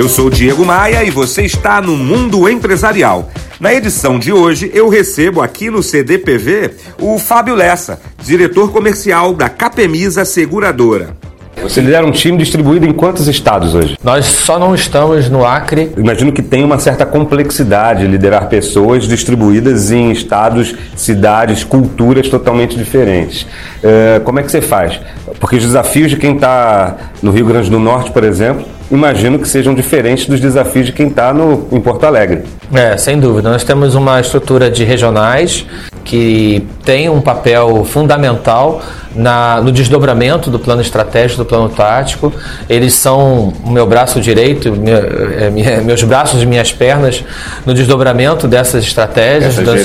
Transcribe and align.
Eu 0.00 0.08
sou 0.08 0.30
Diego 0.30 0.64
Maia 0.64 1.04
e 1.04 1.10
você 1.10 1.42
está 1.42 1.78
no 1.78 1.94
Mundo 1.94 2.48
Empresarial. 2.48 3.30
Na 3.60 3.74
edição 3.74 4.18
de 4.18 4.32
hoje, 4.32 4.70
eu 4.72 4.88
recebo 4.88 5.42
aqui 5.42 5.68
no 5.68 5.82
CDPV 5.82 6.70
o 6.98 7.18
Fábio 7.18 7.54
Lessa, 7.54 8.00
diretor 8.24 8.72
comercial 8.72 9.34
da 9.34 9.50
Capemisa 9.50 10.24
Seguradora. 10.24 11.18
Você 11.70 11.80
lidera 11.80 12.04
um 12.04 12.10
time 12.10 12.36
distribuído 12.36 12.84
em 12.84 12.92
quantos 12.92 13.28
estados 13.28 13.76
hoje? 13.76 13.96
Nós 14.02 14.26
só 14.26 14.58
não 14.58 14.74
estamos 14.74 15.30
no 15.30 15.46
Acre. 15.46 15.92
Imagino 15.96 16.32
que 16.32 16.42
tem 16.42 16.64
uma 16.64 16.80
certa 16.80 17.06
complexidade 17.06 18.08
liderar 18.08 18.48
pessoas 18.48 19.06
distribuídas 19.06 19.92
em 19.92 20.10
estados, 20.10 20.74
cidades, 20.96 21.62
culturas 21.62 22.28
totalmente 22.28 22.76
diferentes. 22.76 23.42
Uh, 23.84 24.20
como 24.24 24.40
é 24.40 24.42
que 24.42 24.50
você 24.50 24.60
faz? 24.60 24.98
Porque 25.38 25.58
os 25.58 25.62
desafios 25.62 26.10
de 26.10 26.16
quem 26.16 26.34
está 26.34 26.96
no 27.22 27.30
Rio 27.30 27.46
Grande 27.46 27.70
do 27.70 27.78
Norte, 27.78 28.10
por 28.10 28.24
exemplo, 28.24 28.66
imagino 28.90 29.38
que 29.38 29.48
sejam 29.48 29.72
diferentes 29.72 30.26
dos 30.26 30.40
desafios 30.40 30.86
de 30.86 30.92
quem 30.92 31.06
está 31.06 31.32
em 31.70 31.80
Porto 31.80 32.04
Alegre. 32.04 32.42
É, 32.74 32.96
sem 32.96 33.20
dúvida. 33.20 33.48
Nós 33.48 33.62
temos 33.62 33.94
uma 33.94 34.20
estrutura 34.20 34.68
de 34.68 34.82
regionais 34.82 35.64
que 36.02 36.66
tem 36.84 37.08
um 37.08 37.20
papel 37.20 37.84
fundamental 37.84 38.82
na, 39.14 39.60
no 39.60 39.72
desdobramento 39.72 40.50
do 40.50 40.58
plano 40.58 40.80
estratégico, 40.80 41.42
do 41.42 41.46
plano 41.46 41.68
tático. 41.68 42.32
Eles 42.68 42.94
são 42.94 43.52
o 43.64 43.70
meu 43.70 43.86
braço 43.86 44.20
direito, 44.20 44.72
meu, 44.72 44.96
é, 44.96 45.80
meus 45.80 46.02
braços 46.02 46.42
e 46.42 46.46
minhas 46.46 46.72
pernas 46.72 47.24
no 47.66 47.74
desdobramento 47.74 48.46
dessas 48.46 48.84
estratégias, 48.84 49.56
das 49.56 49.84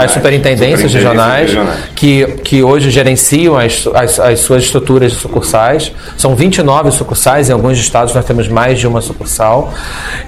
as 0.00 0.12
superintendências 0.12 0.92
regionais, 0.92 1.50
regionais, 1.50 1.78
Que, 1.94 2.26
que 2.44 2.62
hoje 2.62 2.90
gerenciam 2.90 3.58
as, 3.58 3.86
as, 3.94 4.20
as 4.20 4.40
suas 4.40 4.62
estruturas 4.62 5.12
de 5.12 5.18
sucursais. 5.18 5.92
São 6.16 6.34
29 6.34 6.90
sucursais, 6.92 7.50
em 7.50 7.52
alguns 7.52 7.78
estados 7.78 8.14
nós 8.14 8.24
temos 8.24 8.48
mais 8.48 8.78
de 8.78 8.86
uma 8.86 9.00
sucursal. 9.00 9.72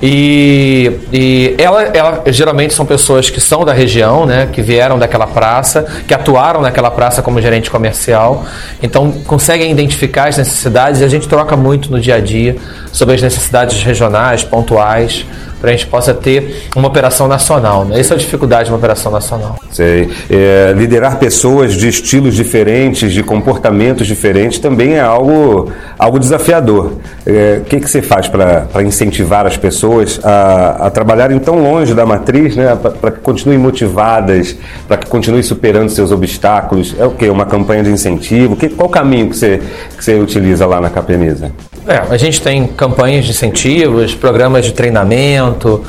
E, 0.03 0.93
e 1.13 1.55
ela, 1.59 1.83
ela 1.83 2.23
geralmente 2.27 2.75
são 2.75 2.85
pessoas 2.85 3.31
que 3.31 3.41
são 3.41 3.65
da 3.65 3.73
região, 3.73 4.27
né, 4.27 4.49
que 4.53 4.61
vieram 4.61 4.99
daquela 4.99 5.27
praça, 5.27 5.87
que 6.07 6.13
atuaram 6.13 6.61
naquela 6.61 6.91
praça 6.91 7.23
como 7.23 7.41
gerente 7.41 7.71
comercial 7.71 7.92
comercial, 7.93 8.47
então 8.83 9.13
conseguem 9.13 9.71
identificar 9.71 10.29
as 10.29 10.39
necessidades 10.39 11.01
e 11.01 11.05
a 11.05 11.09
gente 11.09 11.29
troca 11.29 11.57
muito 11.57 11.91
no 11.91 12.01
dia 12.01 12.17
a 12.17 12.21
dia 12.21 12.57
sobre 12.91 13.15
as 13.15 13.23
necessidades 13.23 13.83
regionais, 13.83 14.43
pontuais 14.43 15.27
para 15.63 15.71
a 15.71 15.73
gente 15.73 15.87
possa 15.87 16.13
ter 16.13 16.65
uma 16.75 16.89
operação 16.89 17.29
nacional. 17.29 17.85
Né? 17.85 18.01
Essa 18.01 18.15
é 18.15 18.17
a 18.17 18.19
dificuldade 18.19 18.65
de 18.65 18.73
uma 18.73 18.79
operação 18.79 19.13
nacional. 19.13 19.57
Sei. 19.71 20.11
É, 20.29 20.75
liderar 20.77 21.21
pessoas 21.21 21.75
de 21.75 21.89
estilos 21.89 22.35
diferentes, 22.35 23.13
de 23.13 23.23
comportamentos 23.23 24.09
diferentes, 24.09 24.59
também 24.59 24.95
é 24.95 25.01
algo, 25.01 25.71
algo 25.97 26.19
desafiador. 26.19 26.95
É, 27.25 27.61
o 27.61 27.65
que, 27.65 27.79
que 27.79 27.89
você 27.89 28.03
faz 28.03 28.27
para 28.27 28.83
incentivar 28.83 29.47
as 29.47 29.57
pessoas 29.57 30.19
a, 30.25 30.89
a 30.89 30.91
trabalharem 30.91 31.39
tão 31.39 31.63
longe 31.63 31.95
da 31.95 32.05
matriz, 32.05 32.57
né? 32.57 32.77
para 33.01 33.13
que 33.13 33.21
continuem 33.21 33.57
motivadas, 33.57 34.57
para 34.89 34.97
que 34.97 35.07
continuem 35.07 35.45
superando 35.45 35.91
seus 35.91 36.11
obstáculos? 36.11 36.93
É 36.99 37.07
o 37.07 37.13
que? 37.13 37.29
Uma 37.31 37.47
campanha 37.47 37.85
de 37.85 37.91
incentivo? 37.91 38.57
Que, 38.57 38.69
qual 38.69 38.89
o 38.89 38.91
caminho 38.91 39.31
que 39.31 39.37
você, 39.37 39.63
que 40.03 40.07
você 40.07 40.15
utiliza 40.19 40.67
lá 40.67 40.81
na 40.81 40.91
Capemisa? 40.91 41.53
É, 41.87 42.03
a 42.11 42.17
gente 42.17 42.43
tem 42.43 42.67
campanhas 42.67 43.25
de 43.25 43.31
incentivos, 43.31 44.15
programas 44.15 44.65
de 44.65 44.73
treinamento, 44.73 45.85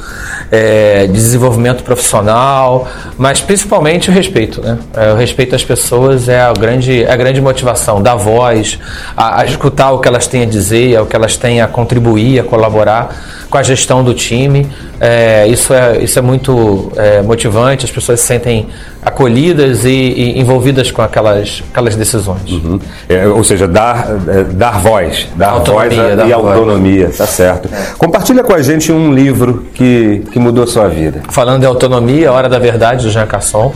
é, 0.52 1.08
de 1.08 1.14
desenvolvimento 1.14 1.83
profissional, 1.83 2.88
mas 3.17 3.41
principalmente 3.41 4.11
o 4.11 4.14
respeito. 4.14 4.61
Né? 4.61 4.78
É, 4.94 5.14
o 5.14 5.16
respeito 5.16 5.56
às 5.56 5.64
pessoas 5.64 6.30
é 6.30 6.39
a 6.39 6.53
grande, 6.53 7.03
é 7.03 7.11
a 7.11 7.16
grande 7.16 7.41
motivação, 7.41 8.02
dar 8.02 8.16
voz, 8.16 8.80
a, 9.17 9.41
a 9.41 9.45
escutar 9.45 9.91
o 9.91 10.00
que 10.00 10.08
elas 10.08 10.28
têm 10.28 10.44
a 10.44 10.45
dizer, 10.45 11.00
o 11.02 11.08
que 11.08 11.16
elas 11.16 11.36
têm 11.36 11.61
a 11.61 11.67
contribuir, 11.67 12.39
a 12.39 12.44
colaborar 12.44 13.16
com 13.50 13.58
a 13.58 13.64
gestão 13.64 14.03
do 14.03 14.14
time. 14.14 14.67
É, 15.06 15.46
isso, 15.50 15.73
é, 15.73 16.02
isso 16.02 16.18
é 16.18 16.22
muito 16.22 16.90
é, 16.96 17.22
motivante, 17.22 17.84
as 17.84 17.92
pessoas 17.92 18.22
se 18.22 18.28
sentem 18.28 18.69
acolhidas 19.02 19.84
e, 19.84 19.90
e, 19.90 20.40
envolvidas 20.40 20.91
com 20.91 21.02
aquelas, 21.02 21.62
aquelas 21.69 21.94
decisões. 21.97 22.50
Uhum. 22.50 22.80
É, 23.09 23.28
ou 23.28 23.44
seja, 23.44 23.68
dar, 23.68 24.08
é, 24.30 24.44
dar 24.46 24.80
voz, 24.80 25.28
dar 25.36 25.50
autonomia, 25.50 25.90
voz 25.90 26.16
dar 26.16 26.30
e 26.30 26.31
voz. 26.31 26.58
autonomia, 26.58 27.12
tá 27.18 27.28
certo. 27.28 27.68
Compartilha 27.97 28.46
com 28.46 28.53
a 28.53 28.62
gente 28.62 28.94
um 28.94 29.13
livro 29.13 29.66
que, 29.74 30.24
que 30.31 30.40
mudou 30.40 30.63
a 30.63 30.68
sua 30.68 30.88
vida. 30.88 31.22
Falando 31.30 31.59
de 31.59 31.66
autonomia, 31.66 32.30
A 32.30 32.31
Hora 32.31 32.47
da 32.47 32.58
Verdade, 32.58 33.03
do 33.03 33.12
Jean 33.12 33.28
Casson. 33.28 33.74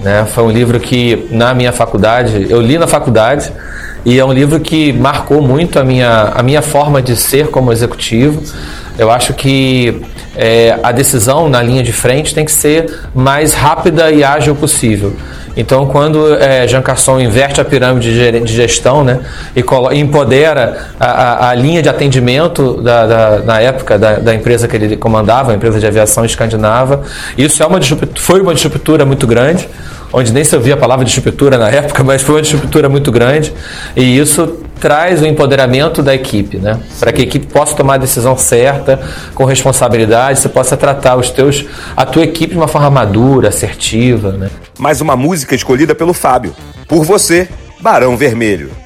Né? 0.00 0.26
Foi 0.32 0.42
um 0.42 0.50
livro 0.50 0.80
que, 0.80 1.28
na 1.30 1.52
minha 1.52 1.70
faculdade, 1.72 2.46
eu 2.48 2.62
li 2.62 2.78
na 2.78 2.86
faculdade, 2.86 3.52
e 4.06 4.18
é 4.18 4.24
um 4.24 4.32
livro 4.32 4.58
que 4.58 4.90
marcou 4.90 5.42
muito 5.42 5.78
a 5.78 5.84
minha, 5.84 6.32
a 6.34 6.42
minha 6.42 6.62
forma 6.62 7.02
de 7.02 7.14
ser 7.14 7.48
como 7.48 7.70
executivo. 7.70 8.42
Eu 8.98 9.10
acho 9.10 9.34
que 9.34 10.00
é, 10.36 10.78
a 10.82 10.92
decisão 10.92 11.48
na 11.48 11.62
linha 11.62 11.82
de 11.82 11.92
frente 11.92 12.34
tem 12.34 12.44
que 12.44 12.52
ser 12.52 13.00
mais 13.14 13.54
rápida 13.54 14.10
e 14.10 14.22
ágil 14.22 14.54
possível. 14.54 15.14
Então, 15.56 15.86
quando 15.86 16.34
é, 16.34 16.68
Jean 16.68 16.82
Casson 16.82 17.18
inverte 17.18 17.60
a 17.60 17.64
pirâmide 17.64 18.12
de 18.40 18.52
gestão 18.52 19.02
né, 19.02 19.20
e 19.56 19.64
empodera 19.98 20.88
a, 21.00 21.06
a, 21.06 21.50
a 21.50 21.54
linha 21.54 21.80
de 21.80 21.88
atendimento 21.88 22.82
da, 22.82 23.06
da 23.06 23.38
na 23.38 23.60
época 23.60 23.98
da, 23.98 24.16
da, 24.16 24.34
empresa 24.34 24.68
que 24.68 24.76
ele 24.76 24.96
comandava, 24.98 25.52
a 25.52 25.54
empresa 25.54 25.80
de 25.80 25.86
aviação 25.86 26.26
escandinava, 26.26 27.02
isso 27.38 27.62
é 27.62 27.66
uma 27.66 27.80
foi 28.16 28.42
uma 28.42 28.54
disruptura 28.54 29.06
muito 29.06 29.26
grande 29.26 29.66
onde 30.12 30.32
nem 30.32 30.44
se 30.44 30.54
ouvia 30.54 30.74
a 30.74 30.76
palavra 30.76 31.04
disruptura 31.04 31.58
na 31.58 31.68
época, 31.70 32.04
mas 32.04 32.22
foi 32.22 32.36
uma 32.36 32.42
disruptura 32.42 32.88
muito 32.88 33.10
grande, 33.10 33.52
e 33.94 34.18
isso 34.18 34.60
traz 34.80 35.22
o 35.22 35.26
empoderamento 35.26 36.02
da 36.02 36.14
equipe, 36.14 36.58
né? 36.58 36.78
Para 36.98 37.12
que 37.12 37.22
a 37.22 37.24
equipe 37.24 37.46
possa 37.46 37.74
tomar 37.74 37.94
a 37.94 37.98
decisão 37.98 38.36
certa, 38.36 39.00
com 39.34 39.44
responsabilidade, 39.44 40.40
você 40.40 40.48
possa 40.48 40.76
tratar 40.76 41.16
os 41.16 41.30
teus, 41.30 41.64
a 41.96 42.04
tua 42.04 42.24
equipe 42.24 42.52
de 42.52 42.58
uma 42.58 42.68
forma 42.68 42.90
madura, 42.90 43.48
assertiva, 43.48 44.32
né? 44.32 44.50
Mais 44.78 45.00
uma 45.00 45.16
música 45.16 45.54
escolhida 45.54 45.94
pelo 45.94 46.12
Fábio. 46.12 46.54
Por 46.86 47.04
você, 47.04 47.48
Barão 47.80 48.16
Vermelho. 48.16 48.85